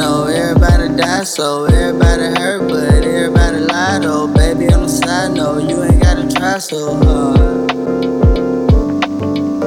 know 0.00 0.24
everybody 0.24 0.88
die, 0.96 1.24
so 1.24 1.66
everybody 1.66 2.22
hurt, 2.40 2.66
but 2.68 3.04
everybody 3.04 3.58
lie 3.58 3.98
though. 4.00 4.32
Baby, 4.32 4.72
on 4.72 4.82
the 4.84 4.88
side 4.88 5.32
no, 5.36 5.58
you 5.58 5.84
ain't 5.84 6.02
gotta 6.02 6.26
try 6.26 6.56
so 6.58 6.94
hard. 7.04 7.72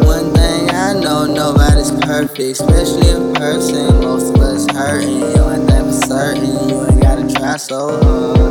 One 0.04 0.34
thing 0.34 0.70
I 0.72 1.00
know, 1.00 1.28
nobody's 1.28 1.92
perfect, 1.92 2.40
especially 2.40 3.10
in 3.12 3.34
person. 3.36 4.02
Most 4.02 4.34
of 4.34 4.42
us 4.42 4.66
hurting, 4.72 5.22
one 5.22 5.68
thing 5.68 5.86
for 5.86 6.08
certain, 6.08 6.68
you 6.68 6.84
ain't 6.88 7.02
gotta 7.02 7.32
try 7.32 7.58
so 7.58 8.02
hard. 8.02 8.43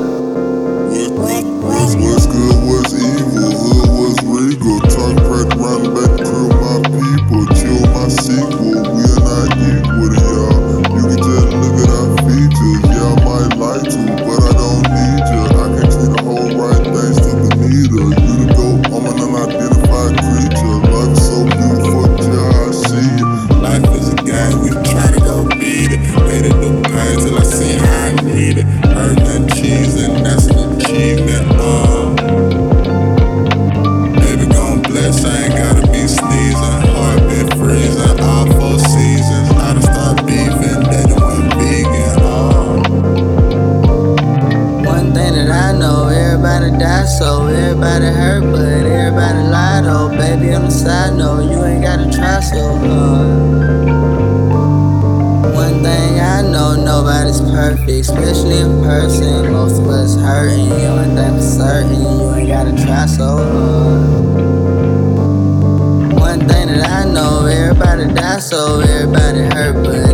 Everybody 46.63 46.85
die, 46.85 47.05
so 47.05 47.47
everybody 47.47 48.07
hurt, 48.07 48.43
but 48.53 48.87
everybody 48.87 49.43
lie 49.49 49.81
though. 49.83 50.09
Baby, 50.11 50.55
on 50.55 50.65
the 50.65 50.71
side 50.71 51.15
note, 51.17 51.51
you 51.51 51.65
ain't 51.65 51.83
gotta 51.83 52.11
try 52.11 52.41
so 52.41 52.77
hard. 52.77 53.85
One 55.55 55.83
thing 55.83 56.21
I 56.21 56.43
know, 56.43 56.77
nobody's 56.77 57.41
perfect, 57.41 57.91
especially 57.91 58.59
in 58.59 58.83
person. 58.83 59.53
Most 59.53 59.81
of 59.81 59.89
us 59.89 60.15
hurting, 60.17 60.69
one 60.69 61.17
thing 61.17 61.35
for 61.37 61.43
certain, 61.43 62.01
you 62.01 62.35
ain't 62.35 62.49
gotta 62.49 62.73
try 62.85 63.07
so 63.07 63.27
hard. 63.27 64.33
One 66.15 66.41
thing 66.47 66.69
that 66.69 66.89
I 66.89 67.05
know, 67.13 67.47
everybody 67.47 68.13
die, 68.15 68.39
so 68.39 68.81
everybody 68.81 69.41
hurt, 69.41 69.83
but 69.83 70.12